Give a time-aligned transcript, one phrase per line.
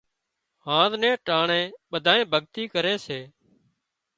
[0.65, 3.19] هانز نين ٽانڻي ٻڌانئين ڀڳتي ڪري سي